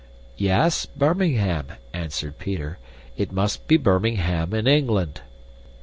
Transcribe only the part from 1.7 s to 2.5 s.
answered